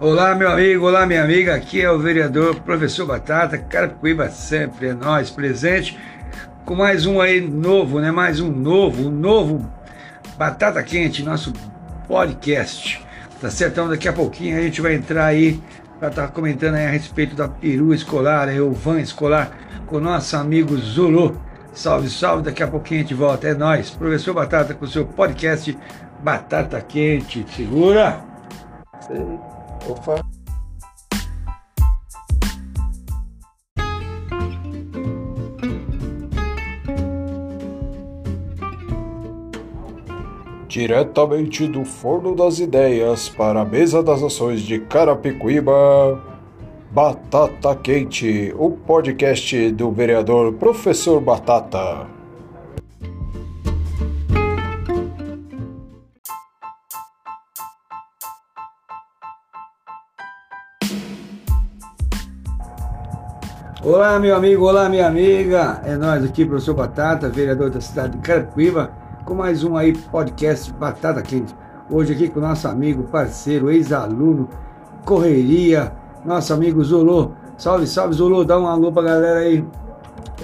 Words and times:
Olá, 0.00 0.32
meu 0.32 0.48
amigo, 0.48 0.86
olá, 0.86 1.04
minha 1.04 1.24
amiga. 1.24 1.56
Aqui 1.56 1.82
é 1.82 1.90
o 1.90 1.98
vereador 1.98 2.54
Professor 2.60 3.04
Batata, 3.04 3.58
Carapicuíba 3.58 4.30
sempre 4.30 4.90
é 4.90 4.94
nós, 4.94 5.28
presente, 5.28 5.98
com 6.64 6.76
mais 6.76 7.04
um 7.04 7.20
aí 7.20 7.40
novo, 7.40 7.98
né? 7.98 8.12
Mais 8.12 8.38
um 8.38 8.48
novo, 8.48 9.08
um 9.08 9.10
novo 9.10 9.68
Batata 10.36 10.80
Quente, 10.84 11.24
nosso 11.24 11.52
podcast. 12.06 13.04
Tá 13.40 13.50
certo? 13.50 13.72
Então, 13.72 13.88
daqui 13.88 14.06
a 14.06 14.12
pouquinho 14.12 14.56
a 14.56 14.60
gente 14.60 14.80
vai 14.80 14.94
entrar 14.94 15.24
aí 15.24 15.60
para 15.98 16.10
estar 16.10 16.28
tá 16.28 16.32
comentando 16.32 16.76
aí 16.76 16.86
a 16.86 16.90
respeito 16.90 17.34
da 17.34 17.48
peru 17.48 17.92
escolar, 17.92 18.46
aí, 18.46 18.60
o 18.60 18.70
van 18.70 19.00
escolar, 19.00 19.50
com 19.88 19.98
nosso 19.98 20.36
amigo 20.36 20.76
Zulu. 20.76 21.42
Salve, 21.72 22.08
salve, 22.08 22.44
daqui 22.44 22.62
a 22.62 22.68
pouquinho 22.68 23.00
a 23.00 23.02
gente 23.02 23.14
volta. 23.14 23.48
É 23.48 23.54
nós, 23.54 23.90
Professor 23.90 24.32
Batata, 24.32 24.74
com 24.74 24.84
o 24.84 24.88
seu 24.88 25.04
podcast 25.04 25.76
Batata 26.22 26.80
Quente. 26.80 27.44
Segura! 27.52 28.20
Sei. 29.00 29.47
Opa! 29.86 30.24
Diretamente 40.68 41.66
do 41.66 41.84
Forno 41.84 42.36
das 42.36 42.60
Ideias 42.60 43.28
para 43.28 43.62
a 43.62 43.64
Mesa 43.64 44.02
das 44.02 44.22
Ações 44.22 44.60
de 44.60 44.78
Carapicuíba, 44.78 46.22
Batata 46.90 47.74
Quente, 47.74 48.54
o 48.56 48.70
podcast 48.72 49.70
do 49.72 49.90
vereador 49.90 50.52
Professor 50.52 51.20
Batata. 51.20 52.17
Olá, 63.90 64.18
meu 64.18 64.36
amigo, 64.36 64.66
olá, 64.66 64.86
minha 64.86 65.06
amiga. 65.06 65.80
É 65.82 65.96
nós 65.96 66.22
aqui, 66.22 66.44
professor 66.44 66.74
Batata, 66.74 67.30
vereador 67.30 67.70
da 67.70 67.80
cidade 67.80 68.18
de 68.18 68.18
Carapicuíba, 68.18 68.90
com 69.24 69.32
mais 69.32 69.64
um 69.64 69.78
aí 69.78 69.96
podcast 69.96 70.70
Batata 70.74 71.22
Quente. 71.22 71.56
Hoje 71.90 72.12
aqui 72.12 72.28
com 72.28 72.38
nosso 72.38 72.68
amigo, 72.68 73.04
parceiro, 73.04 73.70
ex-aluno, 73.70 74.46
correria, 75.06 75.90
nosso 76.22 76.52
amigo 76.52 76.84
Zolô. 76.84 77.30
Salve, 77.56 77.86
salve, 77.86 78.12
Zolô, 78.12 78.44
dá 78.44 78.60
um 78.60 78.66
alô 78.66 78.92
pra 78.92 79.04
galera 79.04 79.40
aí. 79.40 79.64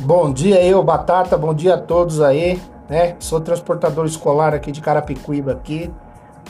Bom 0.01 0.33
dia 0.33 0.75
ô 0.75 0.83
Batata, 0.83 1.37
bom 1.37 1.53
dia 1.53 1.75
a 1.75 1.79
todos 1.79 2.23
aí, 2.23 2.59
né? 2.89 3.15
Sou 3.19 3.43
transportador 3.43 4.07
escolar 4.07 4.55
aqui 4.55 4.73
de 4.73 4.81
Carapicuíba 4.81 5.53
aqui. 5.53 5.93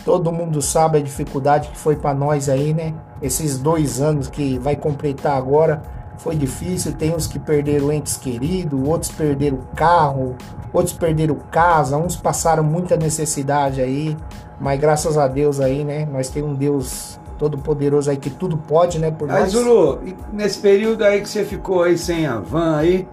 Todo 0.05 0.31
mundo 0.31 0.63
sabe 0.63 0.99
a 0.99 1.03
dificuldade 1.03 1.71
que 1.71 1.77
foi 1.77 1.97
para 1.97 2.15
nós 2.15 2.49
aí, 2.49 2.73
né? 2.73 2.95
Esses 3.21 3.59
dois 3.59 4.01
anos 4.01 4.29
que 4.29 4.61
vai 4.61 4.77
completar 4.77 5.37
agora 5.37 5.83
foi 6.19 6.37
difícil. 6.37 6.93
Tem 6.93 7.15
uns 7.15 7.27
que 7.27 7.39
perderam 7.39 7.93
entes 7.93 8.17
queridos, 8.17 8.81
outros 8.87 9.11
perderam 9.11 9.59
carro, 9.75 10.37
outros 10.73 10.95
perderam 10.95 11.37
casa, 11.51 11.97
uns 11.97 12.17
passaram 12.17 12.63
muita 12.63 12.97
necessidade 12.97 13.81
aí. 13.81 14.17
Mas 14.61 14.81
graças 14.81 15.19
a 15.19 15.27
Deus 15.27 15.61
aí, 15.61 15.85
né? 15.85 16.07
Nós 16.07 16.29
temos 16.29 16.51
um 16.51 16.55
Deus 16.55 17.19
todo 17.39 17.59
poderoso 17.59 18.11
aí 18.11 18.17
que 18.17 18.31
tudo 18.31 18.57
pode, 18.57 18.99
né? 18.99 19.11
Por 19.11 19.29
Mas, 19.29 19.53
Zulu, 19.53 20.01
nesse 20.33 20.59
período 20.59 21.03
aí 21.05 21.21
que 21.21 21.29
você 21.29 21.45
ficou 21.45 21.83
aí 21.83 21.99
sem 21.99 22.27
a 22.27 22.39
van 22.39 22.77
aí, 22.77 23.09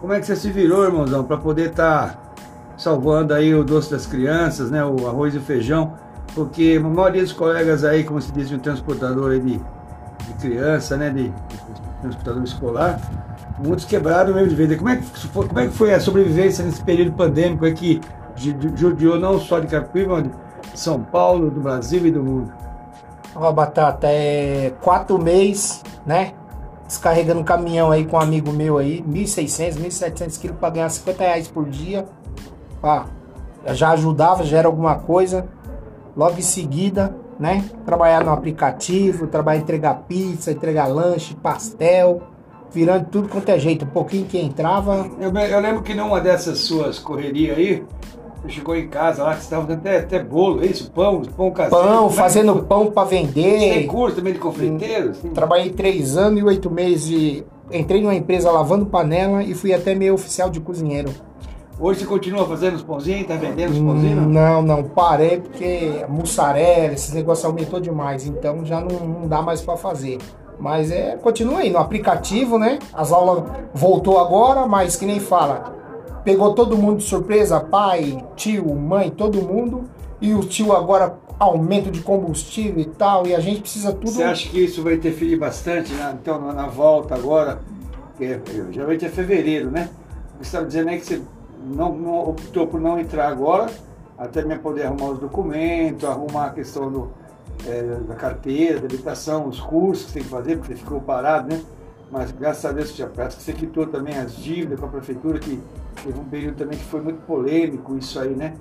como 0.00 0.12
é 0.12 0.20
que 0.20 0.26
você 0.26 0.36
se 0.36 0.50
virou, 0.50 0.84
irmãozão, 0.84 1.24
para 1.24 1.36
poder 1.36 1.70
estar 1.70 2.14
tá 2.14 2.18
salvando 2.76 3.34
aí 3.34 3.54
o 3.54 3.64
doce 3.64 3.90
das 3.90 4.06
crianças, 4.06 4.70
né? 4.70 4.84
O 4.84 5.06
arroz 5.08 5.34
e 5.34 5.38
o 5.38 5.40
feijão? 5.40 5.94
Porque 6.34 6.78
a 6.78 6.88
maioria 6.88 7.22
dos 7.22 7.32
colegas 7.32 7.82
aí, 7.82 8.04
como 8.04 8.20
se 8.20 8.30
diz, 8.30 8.52
um 8.52 8.58
transportador 8.58 9.32
aí 9.32 9.40
de, 9.40 9.58
de 9.58 10.32
criança, 10.40 10.96
né? 10.96 11.10
De, 11.10 11.28
de 11.28 11.85
transportador 12.00 12.42
escolar, 12.42 13.00
muitos 13.58 13.84
quebraram 13.84 14.34
mesmo 14.34 14.48
de 14.48 14.54
venda. 14.54 14.76
Como 14.76 14.88
é, 14.88 14.96
que 14.96 15.28
foi, 15.28 15.46
como 15.46 15.60
é 15.60 15.66
que 15.66 15.72
foi 15.72 15.94
a 15.94 16.00
sobrevivência 16.00 16.64
nesse 16.64 16.82
período 16.82 17.12
pandêmico 17.12 17.64
aí 17.64 17.74
que 17.74 18.00
judiou 18.36 19.18
não 19.18 19.38
só 19.38 19.58
de 19.58 19.66
Capiva, 19.66 20.14
mas 20.14 20.72
de 20.72 20.78
São 20.78 21.00
Paulo, 21.00 21.50
do 21.50 21.60
Brasil 21.60 22.06
e 22.06 22.10
do 22.10 22.22
mundo? 22.22 22.52
Ó, 23.34 23.52
Batata, 23.52 24.06
é 24.08 24.72
quatro 24.82 25.18
meses, 25.18 25.82
né? 26.04 26.32
Descarregando 26.86 27.42
caminhão 27.44 27.90
aí 27.90 28.04
com 28.04 28.16
um 28.16 28.20
amigo 28.20 28.52
meu 28.52 28.78
aí, 28.78 29.02
1.600, 29.02 29.76
1.700 29.78 30.40
quilos 30.40 30.56
para 30.58 30.70
ganhar 30.70 30.88
50 30.88 31.22
reais 31.22 31.48
por 31.48 31.68
dia. 31.68 32.06
Já 33.74 33.90
ajudava, 33.90 34.44
já 34.44 34.58
era 34.58 34.68
alguma 34.68 34.94
coisa. 34.96 35.48
Logo 36.16 36.38
em 36.38 36.42
seguida, 36.42 37.14
né? 37.38 37.64
Trabalhar 37.84 38.24
no 38.24 38.32
aplicativo, 38.32 39.26
trabalhar 39.26 39.60
entregar 39.60 39.94
pizza, 40.08 40.50
entregar 40.50 40.86
lanche, 40.86 41.34
pastel, 41.34 42.22
virando 42.70 43.06
tudo 43.06 43.28
quanto 43.28 43.48
é 43.48 43.58
jeito. 43.58 43.84
Um 43.84 43.88
pouquinho 43.88 44.26
que 44.26 44.38
entrava. 44.38 45.08
Eu, 45.20 45.32
eu 45.32 45.60
lembro 45.60 45.82
que 45.82 45.94
numa 45.94 46.20
dessas 46.20 46.58
suas 46.60 46.98
correrias 46.98 47.56
aí, 47.56 47.84
você 48.42 48.50
chegou 48.50 48.76
em 48.76 48.88
casa 48.88 49.22
lá, 49.22 49.30
que 49.34 49.40
você 49.40 49.44
estava 49.44 49.66
dando 49.66 49.78
até, 49.78 49.98
até 49.98 50.22
bolo, 50.22 50.62
é 50.62 50.66
isso? 50.66 50.90
Pão, 50.92 51.22
pão 51.36 51.50
caseiro. 51.50 51.84
Pão, 51.84 52.06
é 52.06 52.10
fazendo 52.10 52.62
pão 52.64 52.90
para 52.90 53.08
vender. 53.08 53.58
Tem 53.58 53.86
curso 53.86 54.16
também 54.16 54.32
de 54.32 54.38
confeiteiro? 54.38 55.10
Assim? 55.10 55.30
Trabalhei 55.30 55.70
três 55.70 56.16
anos 56.16 56.40
e 56.40 56.44
oito 56.44 56.70
meses 56.70 57.06
de. 57.06 57.44
Entrei 57.72 58.00
numa 58.00 58.14
empresa 58.14 58.50
lavando 58.50 58.86
panela 58.86 59.42
e 59.42 59.52
fui 59.52 59.74
até 59.74 59.94
meio 59.94 60.14
oficial 60.14 60.48
de 60.48 60.60
cozinheiro. 60.60 61.10
Hoje 61.78 62.00
você 62.00 62.06
continua 62.06 62.46
fazendo 62.46 62.76
os 62.76 62.82
pãozinhos, 62.82 63.26
tá 63.26 63.36
vendendo 63.36 63.72
os 63.72 63.78
pãozinhos? 63.78 64.26
Não, 64.26 64.62
não, 64.62 64.82
parei 64.82 65.40
porque 65.40 66.02
a 66.02 66.08
mussarela, 66.08 66.94
esse 66.94 67.14
negócio 67.14 67.46
aumentou 67.46 67.78
demais, 67.78 68.26
então 68.26 68.64
já 68.64 68.80
não, 68.80 69.06
não 69.06 69.28
dá 69.28 69.42
mais 69.42 69.60
para 69.60 69.76
fazer. 69.76 70.16
Mas 70.58 70.90
é, 70.90 71.16
continua 71.16 71.58
aí 71.58 71.70
no 71.70 71.76
aplicativo, 71.76 72.58
né? 72.58 72.78
As 72.94 73.12
aulas 73.12 73.44
voltou 73.74 74.18
agora, 74.18 74.66
mas 74.66 74.96
que 74.96 75.04
nem 75.04 75.20
fala, 75.20 75.74
pegou 76.24 76.54
todo 76.54 76.78
mundo 76.78 76.98
de 76.98 77.04
surpresa, 77.04 77.60
pai, 77.60 78.24
tio, 78.34 78.74
mãe, 78.74 79.10
todo 79.10 79.42
mundo, 79.42 79.84
e 80.18 80.32
o 80.32 80.40
tio 80.40 80.72
agora 80.72 81.18
aumento 81.38 81.90
de 81.90 82.00
combustível 82.00 82.80
e 82.80 82.86
tal, 82.86 83.26
e 83.26 83.34
a 83.34 83.40
gente 83.40 83.60
precisa 83.60 83.92
tudo. 83.92 84.12
Você 84.12 84.22
acha 84.22 84.48
que 84.48 84.64
isso 84.64 84.82
vai 84.82 84.94
interferir 84.94 85.36
bastante, 85.36 85.92
né? 85.92 86.16
então, 86.18 86.40
na 86.54 86.68
volta 86.68 87.14
agora? 87.14 87.60
Porque 88.16 88.40
geralmente 88.72 89.04
é 89.04 89.10
fevereiro, 89.10 89.70
né? 89.70 89.90
Você 90.38 90.44
estava 90.44 90.64
dizendo 90.64 90.88
aí 90.88 90.98
que 90.98 91.04
você 91.04 91.20
não, 91.66 91.94
não, 91.96 92.30
optou 92.30 92.66
por 92.66 92.80
não 92.80 92.98
entrar 92.98 93.28
agora, 93.28 93.70
até 94.16 94.44
me 94.44 94.56
poder 94.58 94.86
arrumar 94.86 95.10
os 95.10 95.18
documentos, 95.18 96.04
arrumar 96.04 96.46
a 96.46 96.50
questão 96.50 96.90
do, 96.90 97.10
é, 97.66 97.82
da 98.06 98.14
carteira, 98.14 98.80
da 98.80 98.86
habitação, 98.86 99.48
os 99.48 99.60
cursos 99.60 100.06
que 100.06 100.12
você 100.12 100.18
tem 100.18 100.22
que 100.22 100.28
fazer, 100.28 100.56
porque 100.58 100.74
ficou 100.74 101.00
parado, 101.00 101.54
né? 101.54 101.60
Mas 102.10 102.30
graças 102.30 102.64
a 102.64 102.72
Deus 102.72 102.94
já 102.94 103.08
parece 103.08 103.36
que 103.36 103.42
você 103.42 103.52
quitou 103.52 103.86
também 103.86 104.16
as 104.16 104.36
dívidas 104.36 104.78
com 104.78 104.86
a 104.86 104.88
prefeitura, 104.88 105.38
que 105.38 105.60
teve 106.04 106.18
um 106.18 106.24
período 106.24 106.56
também 106.56 106.78
que 106.78 106.84
foi 106.84 107.00
muito 107.00 107.20
polêmico 107.26 107.96
isso 107.96 108.18
aí, 108.20 108.34
né? 108.34 108.54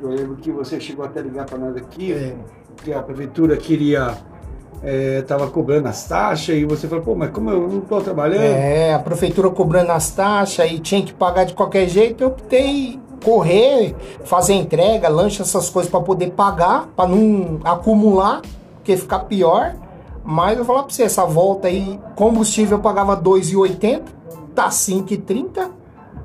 Eu 0.00 0.08
lembro 0.08 0.36
que 0.36 0.50
você 0.50 0.80
chegou 0.80 1.04
até 1.04 1.20
a 1.20 1.22
ligar 1.22 1.46
para 1.46 1.58
nós 1.58 1.76
aqui, 1.76 2.12
é. 2.12 2.36
que 2.82 2.92
a 2.92 3.02
prefeitura 3.02 3.56
queria 3.56 4.16
estava 4.82 5.44
é, 5.44 5.48
cobrando 5.48 5.88
as 5.88 6.04
taxas 6.06 6.56
e 6.56 6.64
você 6.64 6.88
falou, 6.88 7.04
pô, 7.04 7.14
mas 7.14 7.30
como 7.30 7.50
eu 7.50 7.68
não 7.68 7.78
estou 7.78 8.00
trabalhando? 8.00 8.42
É, 8.42 8.94
a 8.94 8.98
prefeitura 8.98 9.50
cobrando 9.50 9.92
as 9.92 10.10
taxas 10.10 10.70
e 10.70 10.78
tinha 10.78 11.02
que 11.02 11.12
pagar 11.12 11.44
de 11.44 11.54
qualquer 11.54 11.88
jeito, 11.88 12.22
eu 12.22 12.28
optei 12.28 12.98
correr, 13.22 13.94
fazer 14.24 14.54
entrega, 14.54 15.08
lanche, 15.08 15.42
essas 15.42 15.68
coisas 15.68 15.90
para 15.90 16.00
poder 16.00 16.30
pagar, 16.30 16.88
para 16.96 17.08
não 17.08 17.60
acumular, 17.64 18.40
porque 18.76 18.96
ficar 18.96 19.20
pior. 19.20 19.74
Mas 20.24 20.52
eu 20.52 20.64
vou 20.64 20.74
falar 20.74 20.84
para 20.84 20.94
você, 20.94 21.02
essa 21.02 21.24
volta 21.24 21.68
aí, 21.68 21.98
combustível 22.14 22.78
eu 22.78 22.82
pagava 22.82 23.16
2,80, 23.16 24.02
tá 24.54 24.68
5,30 24.68 25.79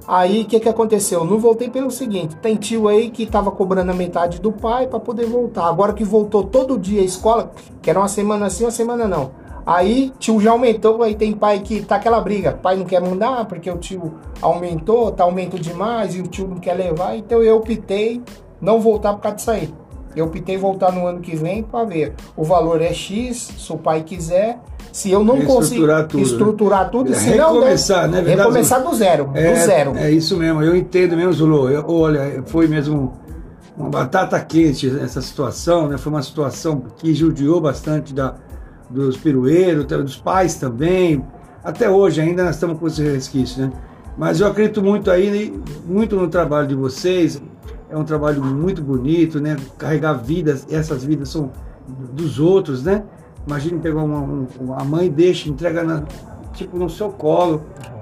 Aí 0.08 0.44
o 0.44 0.46
que, 0.46 0.60
que 0.60 0.70
aconteceu? 0.70 1.26
Não 1.26 1.40
voltei 1.40 1.70
pelo 1.70 1.90
seguinte: 1.90 2.36
tem 2.38 2.56
tio 2.56 2.88
aí 2.88 3.10
que 3.10 3.26
tava 3.26 3.52
cobrando 3.52 3.92
a 3.92 3.96
metade 3.96 4.40
do 4.40 4.52
pai 4.52 4.88
para 4.88 5.00
poder 5.00 5.26
voltar. 5.26 5.68
Agora 5.68 5.94
que 5.94 6.04
voltou 6.04 6.44
todo 6.44 6.78
dia 6.78 7.02
a 7.02 7.06
escola, 7.06 7.52
que 7.82 7.90
era 7.90 8.00
uma 8.00 8.08
semana 8.08 8.46
assim, 8.46 8.64
uma 8.64 8.72
semana 8.72 9.08
não. 9.08 9.32
Aí 9.66 10.14
tio 10.20 10.40
já 10.40 10.52
aumentou, 10.52 11.02
aí 11.02 11.16
tem 11.16 11.34
pai 11.34 11.60
que 11.60 11.82
tá 11.82 11.96
aquela 11.96 12.22
briga. 12.22 12.54
Pai 12.54 12.76
não 12.76 12.86
quer 12.86 13.02
mandar 13.02 13.46
porque 13.46 13.70
o 13.70 13.78
tio 13.78 14.14
aumentou, 14.40 15.12
tá 15.12 15.24
aumento 15.24 15.58
demais 15.58 16.16
e 16.16 16.22
o 16.22 16.28
tio 16.28 16.48
não 16.48 16.58
quer 16.58 16.74
levar. 16.74 17.18
Então 17.18 17.42
eu 17.42 17.58
optei 17.58 18.22
não 18.62 18.80
voltar 18.80 19.14
por 19.14 19.22
causa 19.22 19.38
disso 19.38 19.52
aí. 19.52 19.74
Eu 20.16 20.26
optei 20.26 20.56
voltar 20.56 20.92
no 20.92 21.06
ano 21.08 21.20
que 21.20 21.36
vem 21.36 21.64
para 21.64 21.84
ver. 21.84 22.14
O 22.38 22.44
valor 22.44 22.82
é 22.82 22.94
X, 22.94 23.52
se 23.58 23.74
o 23.74 23.78
pai 23.78 24.04
quiser. 24.04 24.60
Se 24.96 25.12
eu 25.12 25.26
não 25.26 25.42
consigo 25.42 25.86
tudo, 26.08 26.24
estruturar 26.24 26.90
tudo, 26.90 27.14
é, 27.14 27.18
recomeçar, 27.18 28.08
né? 28.08 28.22
Verdade, 28.22 28.48
recomeçar 28.48 28.82
do 28.82 28.96
zero, 28.96 29.30
é, 29.34 29.52
do 29.52 29.66
zero. 29.66 29.98
É 29.98 30.10
isso 30.10 30.38
mesmo, 30.38 30.64
eu 30.64 30.74
entendo 30.74 31.18
mesmo, 31.18 31.34
Zulu. 31.34 31.70
Eu, 31.70 31.84
olha, 31.86 32.42
foi 32.46 32.66
mesmo 32.66 33.12
uma 33.76 33.90
batata 33.90 34.40
quente 34.40 34.90
essa 35.02 35.22
situação, 35.22 35.90
né? 35.90 35.98
Foi 35.98 36.14
uma 36.14 36.22
situação 36.22 36.86
que 36.98 37.14
judiou 37.14 37.60
bastante 37.60 38.14
da, 38.14 38.36
dos 38.90 39.18
pirueiros, 39.18 39.84
dos 39.86 40.16
pais 40.16 40.56
também. 40.56 41.22
Até 41.62 41.90
hoje 41.90 42.22
ainda 42.22 42.46
nós 42.46 42.56
estamos 42.56 42.80
com 42.80 42.88
esse 42.88 43.04
resquício, 43.04 43.64
né? 43.64 43.74
Mas 44.18 44.40
eu 44.40 44.48
acredito 44.48 44.82
muito 44.82 45.12
aí, 45.12 45.62
muito 45.86 46.16
no 46.16 46.30
trabalho 46.30 46.70
de 46.70 46.76
vocês. 46.76 47.42
É 47.90 47.98
um 47.98 48.06
trabalho 48.06 48.42
muito 48.42 48.82
bonito, 48.82 49.42
né? 49.42 49.58
Carregar 49.78 50.14
vidas, 50.14 50.66
essas 50.72 51.04
vidas 51.04 51.28
são 51.28 51.52
dos 52.14 52.40
outros, 52.40 52.82
né? 52.82 53.04
Imagina 53.46 53.80
pegar 53.80 54.04
uma, 54.04 54.48
uma, 54.60 54.78
a 54.78 54.84
mãe 54.84 55.10
deixa, 55.10 55.50
entrega 55.50 55.84
na, 55.84 56.04
tipo 56.54 56.78
no 56.78 56.90
seu 56.90 57.10
colo 57.10 57.62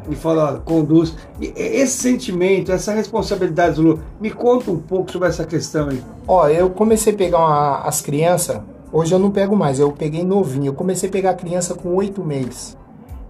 e 0.09 0.15
fala, 0.15 0.61
conduz. 0.63 1.15
E 1.39 1.53
esse 1.55 1.97
sentimento, 1.97 2.71
essa 2.71 2.93
responsabilidade, 2.93 3.75
Zulu, 3.75 3.99
me 4.19 4.31
conta 4.31 4.71
um 4.71 4.79
pouco 4.79 5.11
sobre 5.11 5.27
essa 5.27 5.45
questão 5.45 5.89
aí. 5.89 6.01
Ó, 6.27 6.47
eu 6.47 6.69
comecei 6.69 7.13
a 7.13 7.15
pegar 7.15 7.39
uma, 7.39 7.79
as 7.79 8.01
crianças, 8.01 8.59
hoje 8.91 9.13
eu 9.13 9.19
não 9.19 9.31
pego 9.31 9.55
mais, 9.55 9.79
eu 9.79 9.91
peguei 9.91 10.23
novinho. 10.23 10.67
Eu 10.67 10.73
comecei 10.73 11.09
a 11.09 11.11
pegar 11.11 11.31
a 11.31 11.35
criança 11.35 11.73
com 11.73 11.95
oito 11.95 12.23
meses. 12.23 12.77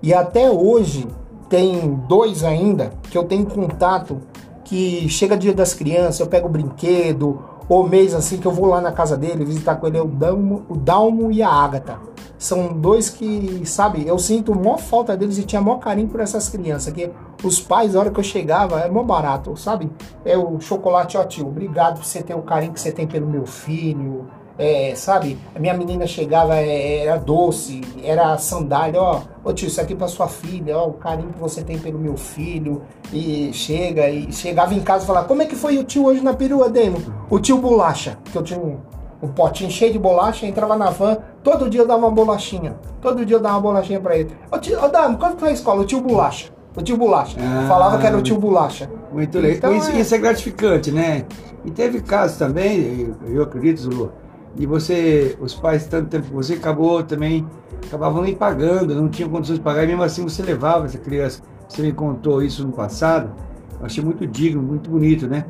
E 0.02 0.14
até 0.14 0.50
hoje 0.50 1.08
tem 1.50 2.00
dois 2.08 2.44
ainda 2.44 2.92
que 3.04 3.18
eu 3.18 3.24
tenho 3.24 3.46
contato 3.46 4.20
que 4.64 5.08
chega 5.10 5.38
dia 5.38 5.54
das 5.54 5.74
crianças, 5.74 6.20
eu 6.20 6.28
pego 6.28 6.50
brinquedo, 6.50 7.40
ou 7.68 7.88
mês 7.88 8.14
assim 8.14 8.38
que 8.38 8.46
eu 8.46 8.52
vou 8.52 8.68
lá 8.68 8.82
na 8.82 8.92
casa 8.92 9.18
dele 9.18 9.46
visitar 9.46 9.76
com 9.76 9.88
ele, 9.88 9.98
é 9.98 10.02
o 10.02 10.08
Dalmo, 10.08 10.64
o 10.70 10.76
Dalmo 10.76 11.32
e 11.32 11.42
a 11.42 11.50
Ágata. 11.50 11.98
São 12.38 12.74
dois 12.74 13.10
que, 13.10 13.62
sabe, 13.66 14.06
eu 14.06 14.20
sinto 14.20 14.54
maior 14.54 14.78
falta 14.78 15.16
deles 15.16 15.38
e 15.38 15.44
tinha 15.44 15.62
maior 15.62 15.78
carinho 15.78 16.10
por 16.10 16.20
essas 16.20 16.50
crianças. 16.50 16.92
Que 16.92 17.10
os 17.42 17.62
pais, 17.62 17.94
na 17.94 18.02
hora 18.02 18.12
que 18.12 18.20
eu 18.20 18.24
chegava, 18.24 18.82
é 18.82 18.90
mó 18.90 19.02
barato, 19.02 19.56
sabe? 19.56 19.90
É 20.26 20.38
o 20.38 20.60
chocolate, 20.60 21.18
ó 21.18 21.24
tio, 21.24 21.48
obrigado 21.48 22.00
por 22.00 22.06
você 22.06 22.22
ter 22.22 22.36
o 22.36 22.42
carinho 22.42 22.74
que 22.74 22.82
você 22.82 22.92
tem 22.92 23.08
pelo 23.08 23.28
meu 23.28 23.46
filho 23.46 24.26
é, 24.58 24.94
sabe? 24.96 25.38
A 25.56 25.60
minha 25.60 25.74
menina 25.74 26.06
chegava, 26.06 26.58
é, 26.58 27.06
era 27.06 27.18
doce, 27.18 27.82
era 28.04 28.38
sandália, 28.38 29.02
ó, 29.02 29.22
ô 29.44 29.54
tio, 29.54 29.68
isso 29.68 29.82
aqui 29.82 29.96
pra 29.96 30.08
sua 30.08 30.28
filha, 30.28 30.78
ó, 30.78 30.88
o 30.88 30.94
carinho 30.94 31.34
que 31.34 31.40
você 31.40 31.64
tem 31.64 31.78
pelo 31.78 31.98
meu 31.98 32.16
filho. 32.18 32.82
E 33.12 33.52
chega, 33.54 34.10
e 34.10 34.32
chegava 34.32 34.74
em 34.74 34.82
casa 34.82 35.04
e 35.04 35.08
falava, 35.08 35.28
como 35.28 35.42
é 35.42 35.46
que 35.46 35.56
foi 35.56 35.78
o 35.78 35.84
tio 35.84 36.06
hoje 36.06 36.22
na 36.22 36.34
perua, 36.34 36.70
Demo? 36.70 36.98
O 37.30 37.40
tio 37.40 37.58
bolacha, 37.58 38.18
que 38.32 38.38
eu 38.38 38.44
tinha 38.44 38.60
um, 38.60 38.78
um 39.22 39.28
potinho 39.28 39.72
cheio 39.72 39.92
de 39.92 40.00
bolacha, 40.00 40.46
entrava 40.46 40.76
na 40.76 40.90
van, 40.90 41.18
todo 41.44 41.70
dia 41.70 41.82
eu 41.82 41.88
dava 41.88 42.00
uma 42.00 42.12
bolachinha. 42.12 42.76
Todo 43.02 43.26
dia 43.26 43.38
eu 43.38 43.42
dava 43.42 43.56
uma 43.56 43.62
bolachinha 43.62 44.00
pra 44.00 44.18
ele. 44.18 44.36
Ô 44.52 44.58
tio, 44.58 44.84
ô 44.84 44.88
Damo, 44.88 45.18
quando 45.18 45.40
foi 45.40 45.50
a 45.50 45.54
escola? 45.54 45.82
O 45.82 45.86
tio 45.86 46.02
bolacha. 46.02 46.52
O 46.76 46.82
tio 46.82 46.98
Bolacha. 46.98 47.38
Ah, 47.40 47.68
Falava 47.68 48.00
que 48.00 48.08
era 48.08 48.18
o 48.18 48.22
tio 48.22 48.38
Bolacha. 48.38 48.90
Muito 49.12 49.38
legal. 49.38 49.58
Então, 49.58 49.76
isso, 49.76 49.92
é... 49.92 50.00
isso, 50.02 50.16
é... 50.16 50.18
gratificante, 50.18 50.92
né? 50.92 51.24
E 51.64 51.72
teve 51.72 52.02
casos 52.02 52.38
também, 52.38 53.14
eu 53.28 53.44
acredito, 53.44 53.82
Zulu, 53.82 54.12
e 54.58 54.66
você, 54.66 55.38
os 55.40 55.54
pais, 55.54 55.86
tanto 55.88 56.10
tempo 56.10 56.28
você 56.32 56.54
acabou 56.54 57.04
também, 57.04 57.46
acabavam 57.88 58.22
nem 58.22 58.36
pagando, 58.36 58.94
não 58.94 59.10
tinham 59.10 59.30
condições 59.30 59.58
de 59.58 59.64
pagar, 59.64 59.84
e 59.84 59.88
mesmo 59.88 60.04
assim 60.04 60.24
você 60.24 60.44
levava 60.44 60.86
essa 60.86 60.98
criança. 60.98 61.42
Você 61.68 61.82
me 61.82 61.92
contou 61.92 62.44
isso 62.44 62.64
no 62.66 62.72
passado, 62.72 63.32
eu 63.80 63.86
achei 63.86 64.04
muito 64.04 64.28
digno, 64.28 64.62
muito 64.62 64.90
bonito, 64.90 65.28
né? 65.28 65.46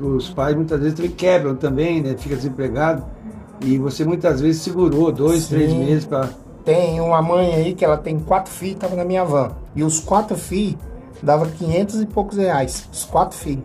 Os 0.00 0.28
pais 0.30 0.54
muitas 0.56 0.80
vezes 0.80 0.94
também 0.94 1.10
quebram 1.10 1.54
também, 1.54 2.02
né? 2.02 2.16
Fica 2.16 2.34
desempregado, 2.34 3.04
e 3.60 3.78
você 3.78 4.04
muitas 4.04 4.40
vezes 4.40 4.62
segurou 4.62 5.12
dois, 5.12 5.44
Sim. 5.44 5.54
três 5.54 5.72
meses 5.72 6.04
para... 6.04 6.30
Tem 6.64 7.00
uma 7.00 7.22
mãe 7.22 7.54
aí 7.54 7.74
que 7.74 7.84
ela 7.84 7.96
tem 7.96 8.18
quatro 8.18 8.52
filhos, 8.52 8.74
estava 8.74 8.94
na 8.94 9.04
minha 9.04 9.24
van, 9.24 9.52
e 9.74 9.82
os 9.82 10.00
quatro 10.00 10.36
filhos 10.36 10.76
dava 11.22 11.46
500 11.46 12.02
e 12.02 12.06
poucos 12.06 12.36
reais, 12.36 12.88
os 12.92 13.04
quatro 13.04 13.36
filhos. 13.36 13.64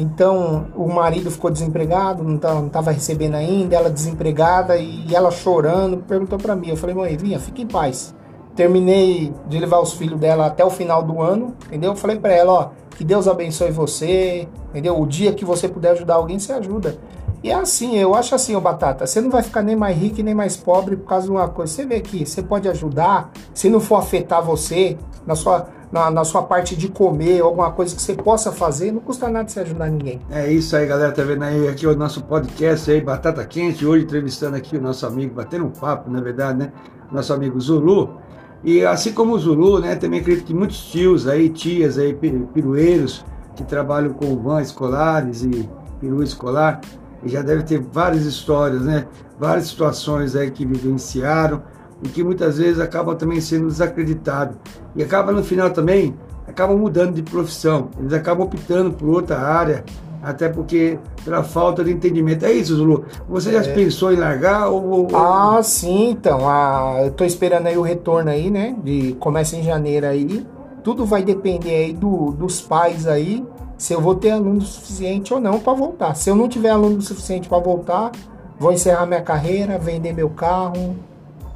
Então 0.00 0.68
o 0.74 0.88
marido 0.88 1.30
ficou 1.30 1.50
desempregado, 1.50 2.24
não 2.24 2.36
estava 2.66 2.90
recebendo 2.90 3.34
ainda, 3.34 3.76
ela 3.76 3.90
desempregada 3.90 4.78
e 4.78 5.14
ela 5.14 5.30
chorando, 5.30 5.98
perguntou 5.98 6.38
para 6.38 6.56
mim. 6.56 6.70
Eu 6.70 6.76
falei, 6.76 6.96
mãe, 6.96 7.16
vinha, 7.18 7.38
fique 7.38 7.62
em 7.62 7.66
paz. 7.66 8.14
Terminei 8.56 9.30
de 9.46 9.58
levar 9.58 9.78
os 9.80 9.92
filhos 9.92 10.18
dela 10.18 10.46
até 10.46 10.64
o 10.64 10.70
final 10.70 11.02
do 11.02 11.20
ano, 11.20 11.54
entendeu? 11.66 11.90
Eu 11.90 11.96
falei 11.96 12.18
para 12.18 12.32
ela, 12.32 12.52
ó, 12.52 12.70
que 12.96 13.04
Deus 13.04 13.28
abençoe 13.28 13.70
você, 13.70 14.48
entendeu? 14.70 14.98
O 14.98 15.06
dia 15.06 15.34
que 15.34 15.44
você 15.44 15.68
puder 15.68 15.90
ajudar 15.90 16.14
alguém, 16.14 16.38
você 16.38 16.52
ajuda. 16.52 16.98
E 17.42 17.50
é 17.50 17.54
assim, 17.54 17.96
eu 17.96 18.14
acho 18.14 18.34
assim, 18.34 18.54
ô 18.54 18.60
Batata, 18.60 19.06
você 19.06 19.20
não 19.20 19.30
vai 19.30 19.42
ficar 19.42 19.62
nem 19.62 19.74
mais 19.74 19.96
rico 19.96 20.22
nem 20.22 20.34
mais 20.34 20.56
pobre 20.56 20.96
por 20.96 21.06
causa 21.06 21.26
de 21.26 21.32
uma 21.32 21.48
coisa. 21.48 21.72
Você 21.72 21.86
vê 21.86 21.96
aqui, 21.96 22.26
você 22.26 22.42
pode 22.42 22.68
ajudar, 22.68 23.30
se 23.54 23.70
não 23.70 23.80
for 23.80 23.96
afetar 23.96 24.42
você, 24.42 24.98
na 25.26 25.34
sua 25.34 25.68
na, 25.90 26.10
na, 26.10 26.24
sua 26.24 26.42
parte 26.42 26.76
de 26.76 26.88
comer, 26.88 27.40
alguma 27.40 27.72
coisa 27.72 27.94
que 27.94 28.00
você 28.00 28.14
possa 28.14 28.52
fazer, 28.52 28.92
não 28.92 29.00
custa 29.00 29.28
nada 29.28 29.48
você 29.48 29.60
ajudar 29.60 29.90
ninguém. 29.90 30.20
É 30.30 30.50
isso 30.52 30.76
aí, 30.76 30.86
galera. 30.86 31.10
Tá 31.10 31.22
vendo 31.22 31.42
aí 31.42 31.68
aqui 31.68 31.86
o 31.86 31.96
nosso 31.96 32.22
podcast 32.22 32.90
aí, 32.90 33.00
Batata 33.00 33.44
Quente, 33.44 33.84
hoje 33.84 34.04
entrevistando 34.04 34.56
aqui 34.56 34.76
o 34.76 34.80
nosso 34.80 35.04
amigo, 35.04 35.34
batendo 35.34 35.64
um 35.64 35.70
papo, 35.70 36.08
na 36.08 36.20
verdade, 36.20 36.58
né? 36.58 36.72
Nosso 37.10 37.32
amigo 37.32 37.60
Zulu. 37.60 38.20
E 38.62 38.84
assim 38.84 39.12
como 39.12 39.34
o 39.34 39.38
Zulu, 39.38 39.80
né? 39.80 39.96
Também 39.96 40.20
acredito 40.20 40.46
que 40.46 40.54
muitos 40.54 40.80
tios 40.90 41.26
aí, 41.26 41.48
tias 41.48 41.98
aí, 41.98 42.14
pirueiros, 42.14 43.24
que 43.56 43.64
trabalham 43.64 44.12
com 44.12 44.36
vans 44.36 44.68
escolares 44.68 45.42
e 45.42 45.68
peru 46.00 46.22
escolar, 46.22 46.80
já 47.28 47.42
deve 47.42 47.62
ter 47.62 47.78
várias 47.78 48.24
histórias, 48.24 48.82
né? 48.82 49.06
Várias 49.38 49.66
situações 49.66 50.34
aí 50.36 50.50
que 50.50 50.64
vivenciaram 50.64 51.62
e 52.02 52.08
que 52.08 52.22
muitas 52.22 52.58
vezes 52.58 52.80
acabam 52.80 53.14
também 53.14 53.40
sendo 53.40 53.66
desacreditados. 53.66 54.56
E 54.96 55.02
acaba 55.02 55.32
no 55.32 55.42
final 55.44 55.70
também, 55.70 56.14
acabam 56.46 56.78
mudando 56.78 57.14
de 57.14 57.22
profissão, 57.22 57.90
eles 57.98 58.12
acabam 58.12 58.46
optando 58.46 58.92
por 58.92 59.08
outra 59.08 59.38
área, 59.38 59.84
até 60.22 60.48
porque 60.48 60.98
pela 61.24 61.42
falta 61.42 61.82
de 61.82 61.90
entendimento. 61.90 62.44
É 62.44 62.52
isso, 62.52 62.76
Zulu? 62.76 63.04
Você 63.28 63.52
já 63.52 63.60
é. 63.60 63.72
pensou 63.72 64.12
em 64.12 64.16
largar 64.16 64.68
ou... 64.68 65.08
Ah, 65.14 65.62
sim, 65.62 66.10
então. 66.10 66.48
Ah, 66.48 67.02
eu 67.04 67.10
tô 67.10 67.24
esperando 67.24 67.66
aí 67.66 67.76
o 67.76 67.82
retorno 67.82 68.30
aí, 68.30 68.50
né? 68.50 68.76
De 68.82 69.14
começa 69.14 69.56
em 69.56 69.62
janeiro 69.62 70.06
aí. 70.06 70.46
Tudo 70.82 71.04
vai 71.04 71.22
depender 71.22 71.74
aí 71.74 71.92
do, 71.92 72.32
dos 72.32 72.60
pais 72.60 73.06
aí, 73.06 73.44
se 73.80 73.94
eu 73.94 74.00
vou 74.00 74.14
ter 74.14 74.32
aluno 74.32 74.60
suficiente 74.60 75.32
ou 75.32 75.40
não 75.40 75.58
para 75.58 75.72
voltar. 75.72 76.14
Se 76.14 76.28
eu 76.28 76.36
não 76.36 76.46
tiver 76.46 76.68
aluno 76.68 77.00
suficiente 77.00 77.48
para 77.48 77.58
voltar, 77.58 78.12
vou 78.58 78.74
encerrar 78.74 79.06
minha 79.06 79.22
carreira, 79.22 79.78
vender 79.78 80.12
meu 80.12 80.28
carro, 80.28 80.94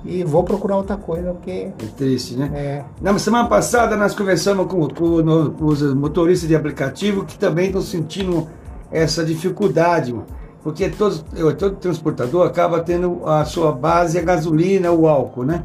e 0.02 0.24
vou 0.24 0.42
procurar 0.42 0.78
outra 0.78 0.96
coisa, 0.96 1.34
porque. 1.34 1.68
É 1.78 1.86
triste, 1.94 2.34
né? 2.34 2.50
É. 2.54 2.84
Na 2.98 3.18
semana 3.18 3.46
passada 3.46 3.94
nós 3.94 4.14
conversamos 4.14 4.66
com, 4.68 4.88
com, 4.88 5.50
com 5.50 5.66
os 5.66 5.82
motoristas 5.94 6.48
de 6.48 6.56
aplicativo 6.56 7.26
que 7.26 7.38
também 7.38 7.66
estão 7.66 7.82
sentindo 7.82 8.48
essa 8.90 9.22
dificuldade, 9.22 10.14
porque 10.62 10.88
todo, 10.88 11.22
todo 11.58 11.76
transportador 11.76 12.46
acaba 12.46 12.80
tendo 12.80 13.20
a 13.26 13.44
sua 13.44 13.70
base 13.70 14.18
a 14.18 14.22
gasolina, 14.22 14.90
o 14.90 15.06
álcool, 15.06 15.44
né? 15.44 15.62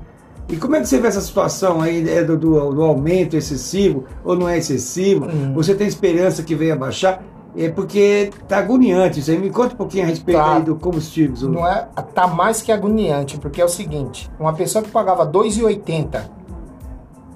E 0.49 0.57
como 0.57 0.75
é 0.75 0.79
que 0.81 0.87
você 0.87 0.99
vê 0.99 1.07
essa 1.07 1.21
situação 1.21 1.79
aí 1.79 2.09
é 2.09 2.23
do, 2.23 2.35
do, 2.35 2.73
do 2.73 2.83
aumento 2.83 3.37
excessivo 3.37 4.05
ou 4.23 4.35
não 4.35 4.49
é 4.49 4.57
excessivo? 4.57 5.25
Hum. 5.25 5.53
Você 5.53 5.75
tem 5.75 5.87
esperança 5.87 6.41
que 6.41 6.55
venha 6.55 6.75
baixar? 6.75 7.21
É 7.55 7.69
porque 7.69 8.31
tá 8.47 8.57
agoniante 8.57 9.19
isso 9.19 9.29
aí. 9.29 9.37
Me 9.37 9.51
conta 9.51 9.75
um 9.75 9.77
pouquinho 9.77 10.05
a 10.05 10.07
respeito 10.07 10.37
tá. 10.37 10.59
do 10.59 10.75
combustível. 10.75 11.49
Não 11.49 11.67
é, 11.67 11.87
tá 12.13 12.27
mais 12.27 12.61
que 12.61 12.71
agoniante, 12.71 13.37
porque 13.37 13.61
é 13.61 13.65
o 13.65 13.69
seguinte, 13.69 14.29
uma 14.39 14.53
pessoa 14.53 14.83
que 14.83 14.89
pagava 14.89 15.25
2,80 15.25 16.21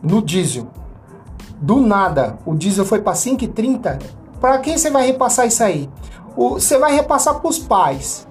no 0.01 0.21
diesel, 0.21 0.67
do 1.61 1.79
nada, 1.79 2.37
o 2.45 2.53
diesel 2.53 2.85
foi 2.85 2.99
para 2.99 3.13
5,30, 3.13 4.01
para 4.41 4.57
quem 4.57 4.77
você 4.77 4.89
vai 4.89 5.05
repassar 5.05 5.47
isso 5.47 5.63
aí? 5.63 5.89
O, 6.35 6.55
você 6.55 6.77
vai 6.77 6.93
repassar 6.93 7.39
para 7.39 7.49
os 7.49 7.59
pais. 7.59 8.27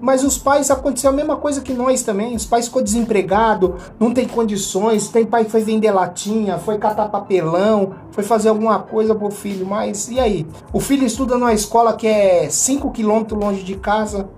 Mas 0.00 0.22
os 0.22 0.38
pais 0.38 0.70
aconteceu 0.70 1.10
a 1.10 1.12
mesma 1.12 1.36
coisa 1.36 1.60
que 1.60 1.72
nós 1.72 2.02
também. 2.02 2.34
Os 2.34 2.44
pais 2.44 2.66
ficou 2.66 2.82
desempregado, 2.82 3.76
não 3.98 4.12
tem 4.12 4.26
condições. 4.26 5.08
Tem 5.08 5.26
pai 5.26 5.44
que 5.44 5.50
foi 5.50 5.62
vender 5.62 5.90
latinha, 5.90 6.58
foi 6.58 6.78
catar 6.78 7.08
papelão, 7.08 7.94
foi 8.12 8.22
fazer 8.22 8.48
alguma 8.48 8.78
coisa 8.78 9.14
pro 9.14 9.30
filho. 9.30 9.66
Mas 9.66 10.08
e 10.08 10.20
aí? 10.20 10.46
O 10.72 10.80
filho 10.80 11.04
estuda 11.04 11.36
numa 11.36 11.52
escola 11.52 11.94
que 11.94 12.06
é 12.06 12.48
5 12.48 12.90
quilômetros 12.92 13.40
longe 13.40 13.62
de 13.62 13.76
casa. 13.76 14.28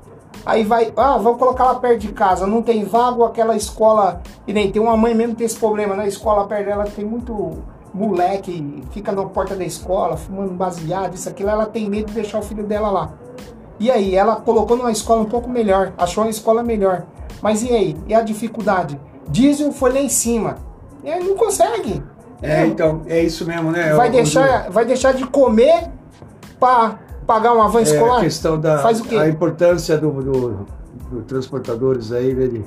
Aí 0.46 0.64
vai, 0.64 0.92
ah, 0.96 1.18
vamos 1.18 1.38
colocar 1.38 1.64
lá 1.64 1.74
perto 1.74 2.00
de 2.00 2.12
casa. 2.12 2.46
Não 2.46 2.62
tem 2.62 2.84
vago 2.84 3.24
aquela 3.24 3.54
escola. 3.54 4.22
E 4.46 4.52
nem 4.52 4.70
tem 4.72 4.80
uma 4.80 4.96
mãe 4.96 5.14
mesmo 5.14 5.32
que 5.32 5.38
tem 5.38 5.46
esse 5.46 5.58
problema. 5.58 5.94
Na 5.94 6.06
escola 6.06 6.46
perto 6.46 6.66
dela 6.66 6.84
tem 6.84 7.04
muito 7.04 7.58
moleque, 7.92 8.84
fica 8.92 9.12
na 9.12 9.24
porta 9.24 9.56
da 9.56 9.64
escola, 9.64 10.16
fumando 10.16 10.52
baseado, 10.52 11.14
isso, 11.14 11.28
aquilo. 11.28 11.50
Ela 11.50 11.66
tem 11.66 11.88
medo 11.88 12.06
de 12.06 12.14
deixar 12.14 12.38
o 12.38 12.42
filho 12.42 12.64
dela 12.64 12.90
lá. 12.90 13.12
E 13.80 13.90
aí, 13.90 14.14
ela 14.14 14.36
colocou 14.36 14.76
numa 14.76 14.92
escola 14.92 15.22
um 15.22 15.26
pouco 15.26 15.48
melhor, 15.48 15.92
achou 15.96 16.22
uma 16.22 16.30
escola 16.30 16.62
melhor. 16.62 17.04
Mas 17.42 17.62
e 17.62 17.70
aí? 17.70 17.96
E 18.06 18.14
a 18.14 18.20
dificuldade? 18.20 19.00
Diesel 19.28 19.72
foi 19.72 19.92
lá 19.92 20.00
em 20.00 20.08
cima. 20.08 20.56
E 21.02 21.10
aí 21.10 21.24
não 21.24 21.34
consegue. 21.34 22.02
É, 22.42 22.66
então, 22.66 23.02
é 23.06 23.22
isso 23.22 23.46
mesmo, 23.46 23.70
né? 23.70 23.94
Vai, 23.94 24.10
deixar, 24.10 24.70
vai 24.70 24.84
deixar 24.84 25.12
de 25.12 25.26
comer 25.26 25.90
para 26.58 26.98
pagar 27.26 27.52
uma 27.52 27.68
van 27.68 27.80
escolar? 27.80 28.16
É 28.16 28.18
a 28.18 28.24
questão 28.24 28.60
da 28.60 28.78
Faz 28.78 29.00
o 29.00 29.04
quê? 29.04 29.16
a 29.16 29.28
importância 29.28 29.96
do, 29.96 30.10
do, 30.10 30.66
do 31.10 31.22
transportadores 31.22 32.12
aí, 32.12 32.34
né, 32.34 32.62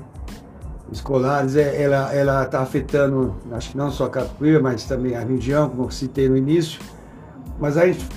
escolares, 0.92 1.56
é, 1.56 1.82
ela 1.82 2.14
ela 2.14 2.44
está 2.44 2.62
afetando, 2.62 3.36
acho 3.52 3.72
que 3.72 3.78
não 3.78 3.90
só 3.90 4.06
a 4.06 4.10
Capoeira, 4.10 4.60
mas 4.62 4.84
também 4.86 5.16
a 5.16 5.22
região, 5.22 5.70
como 5.70 5.84
eu 5.84 5.92
citei 5.92 6.30
no 6.30 6.38
início. 6.38 6.80
Mas 7.60 7.78
a 7.78 7.86
gente 7.88 8.08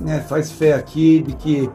né, 0.00 0.20
faz 0.20 0.50
fé 0.52 0.74
aqui 0.74 1.22
de 1.22 1.34
que 1.34 1.70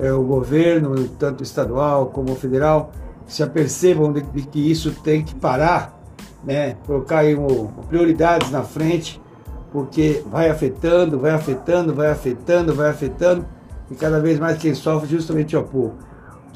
é, 0.00 0.12
o 0.12 0.22
governo, 0.22 1.08
tanto 1.18 1.42
estadual 1.42 2.06
como 2.06 2.34
federal, 2.34 2.92
se 3.26 3.42
apercebam 3.42 4.12
de, 4.12 4.22
de 4.22 4.42
que 4.42 4.70
isso 4.70 4.92
tem 5.02 5.22
que 5.22 5.34
parar, 5.34 6.00
né? 6.44 6.76
colocar 6.86 7.18
aí 7.18 7.36
um, 7.36 7.66
prioridades 7.88 8.50
na 8.50 8.62
frente, 8.62 9.20
porque 9.70 10.22
vai 10.30 10.48
afetando, 10.48 11.18
vai 11.18 11.32
afetando, 11.32 11.94
vai 11.94 12.10
afetando, 12.10 12.74
vai 12.74 12.90
afetando, 12.90 13.44
e 13.90 13.94
cada 13.94 14.20
vez 14.20 14.38
mais 14.38 14.58
quem 14.58 14.74
sofre 14.74 15.08
justamente 15.08 15.54
é 15.54 15.58
o 15.58 15.64
povo. 15.64 15.94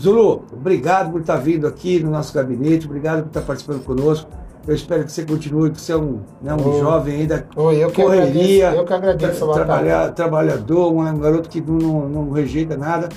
Zulu, 0.00 0.44
obrigado 0.52 1.12
por 1.12 1.20
estar 1.20 1.36
vindo 1.36 1.66
aqui 1.66 2.02
no 2.02 2.10
nosso 2.10 2.32
gabinete, 2.32 2.86
obrigado 2.86 3.22
por 3.22 3.28
estar 3.28 3.42
participando 3.42 3.84
conosco. 3.84 4.30
Eu 4.66 4.74
espero 4.74 5.04
que 5.04 5.10
você 5.10 5.24
continue, 5.24 5.70
que 5.70 5.80
você 5.80 5.92
é 5.92 5.96
um, 5.96 6.20
né, 6.40 6.54
um 6.54 6.78
jovem 6.78 7.22
ainda, 7.22 7.46
Oi, 7.56 7.82
eu 7.82 7.90
que 7.90 8.00
correria, 8.00 8.68
agradeço, 8.68 8.76
eu 8.76 8.84
que 8.84 8.92
agradeço 8.92 9.44
tra 9.44 9.54
trabalhar, 9.54 10.12
trabalhador, 10.12 10.92
um 10.92 11.18
garoto 11.18 11.48
que 11.48 11.60
não, 11.60 12.08
não, 12.08 12.24
não 12.26 12.30
rejeita 12.30 12.76
nada. 12.76 13.08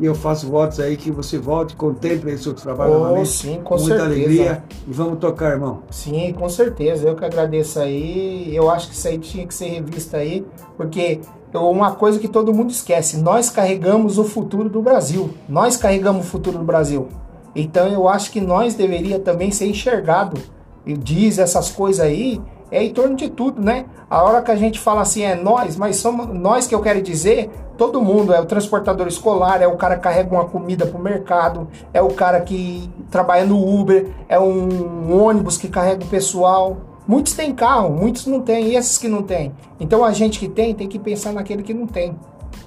E 0.00 0.06
eu 0.06 0.14
faço 0.14 0.48
votos 0.48 0.80
aí 0.80 0.96
que 0.96 1.10
você 1.10 1.36
volte, 1.36 1.76
contemple 1.76 2.32
esse 2.32 2.44
seu 2.44 2.54
trabalho 2.54 2.92
Oh, 2.94 2.98
novamente. 3.00 3.28
sim, 3.28 3.60
com 3.62 3.74
muita 3.76 3.98
certeza. 3.98 4.04
alegria. 4.06 4.64
E 4.88 4.92
vamos 4.92 5.18
tocar, 5.18 5.50
irmão. 5.52 5.80
Sim, 5.90 6.32
com 6.32 6.48
certeza. 6.48 7.06
Eu 7.06 7.14
que 7.14 7.24
agradeço 7.24 7.78
aí. 7.78 8.50
Eu 8.56 8.70
acho 8.70 8.88
que 8.88 8.94
isso 8.94 9.06
aí 9.06 9.18
tinha 9.18 9.46
que 9.46 9.52
ser 9.54 9.66
revista 9.66 10.16
aí, 10.16 10.46
porque 10.76 11.20
uma 11.52 11.92
coisa 11.92 12.18
que 12.18 12.28
todo 12.28 12.54
mundo 12.54 12.70
esquece: 12.70 13.18
nós 13.18 13.50
carregamos 13.50 14.16
o 14.16 14.24
futuro 14.24 14.70
do 14.70 14.80
Brasil. 14.80 15.30
Nós 15.46 15.76
carregamos 15.76 16.24
o 16.26 16.28
futuro 16.28 16.56
do 16.58 16.64
Brasil. 16.64 17.08
Então 17.54 17.86
eu 17.88 18.08
acho 18.08 18.30
que 18.30 18.40
nós 18.40 18.74
deveria 18.74 19.18
também 19.18 19.50
ser 19.50 19.66
enxergado. 19.66 20.40
E 20.86 20.96
diz 20.96 21.38
essas 21.38 21.70
coisas 21.70 22.00
aí 22.04 22.40
é 22.70 22.82
em 22.84 22.92
torno 22.92 23.16
de 23.16 23.28
tudo, 23.28 23.60
né? 23.60 23.86
A 24.08 24.22
hora 24.22 24.42
que 24.42 24.50
a 24.50 24.56
gente 24.56 24.78
fala 24.78 25.02
assim 25.02 25.22
é 25.22 25.34
nós, 25.34 25.76
mas 25.76 25.96
somos 25.96 26.26
nós 26.28 26.66
que 26.66 26.74
eu 26.74 26.80
quero 26.80 27.02
dizer, 27.02 27.50
todo 27.76 28.02
mundo 28.02 28.32
é 28.32 28.40
o 28.40 28.44
transportador 28.44 29.06
escolar, 29.06 29.62
é 29.62 29.66
o 29.66 29.76
cara 29.76 29.96
que 29.96 30.02
carrega 30.02 30.34
uma 30.34 30.44
comida 30.44 30.86
pro 30.86 30.98
mercado, 30.98 31.68
é 31.92 32.00
o 32.00 32.08
cara 32.08 32.40
que 32.40 32.90
trabalha 33.10 33.44
no 33.44 33.58
Uber, 33.58 34.08
é 34.28 34.38
um 34.38 35.20
ônibus 35.22 35.56
que 35.56 35.68
carrega 35.68 36.04
o 36.04 36.08
pessoal. 36.08 36.76
Muitos 37.06 37.32
têm 37.32 37.52
carro, 37.52 37.90
muitos 37.90 38.26
não 38.26 38.40
têm, 38.40 38.68
e 38.68 38.76
esses 38.76 38.98
que 38.98 39.08
não 39.08 39.22
têm. 39.22 39.52
Então 39.80 40.04
a 40.04 40.12
gente 40.12 40.38
que 40.38 40.48
tem 40.48 40.74
tem 40.74 40.86
que 40.86 40.98
pensar 40.98 41.32
naquele 41.32 41.62
que 41.62 41.74
não 41.74 41.86
tem. 41.86 42.14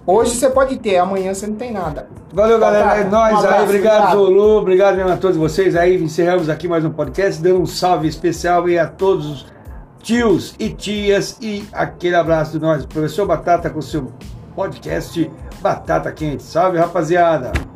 Hoje 0.05 0.31
você 0.31 0.49
pode 0.49 0.77
ter, 0.79 0.97
amanhã 0.97 1.33
você 1.33 1.47
não 1.47 1.55
tem 1.55 1.71
nada. 1.71 2.07
Valeu, 2.33 2.59
galera. 2.59 2.97
É 2.97 3.05
Um 3.05 3.09
nóis 3.09 3.37
abraço, 3.37 3.55
aí. 3.55 3.63
Obrigado, 3.63 3.95
obrigado. 3.95 4.25
Zulu. 4.25 4.57
Obrigado 4.57 4.95
mesmo 4.97 5.11
a 5.11 5.17
todos 5.17 5.37
vocês 5.37 5.77
aí. 5.77 6.01
Encerramos 6.03 6.49
aqui 6.49 6.67
mais 6.67 6.83
um 6.83 6.89
podcast, 6.89 7.41
dando 7.41 7.61
um 7.61 7.65
salve 7.65 8.07
especial 8.07 8.65
aí 8.65 8.77
a 8.77 8.85
todos 8.85 9.29
os 9.29 9.45
tios 10.03 10.53
e 10.59 10.69
tias 10.69 11.37
e 11.41 11.65
aquele 11.71 12.15
abraço 12.15 12.51
de 12.51 12.59
nós. 12.59 12.85
Professor 12.85 13.25
Batata 13.25 13.69
com 13.69 13.81
seu 13.81 14.13
podcast 14.53 15.31
Batata 15.61 16.11
Quente. 16.11 16.43
Salve, 16.43 16.77
rapaziada. 16.77 17.72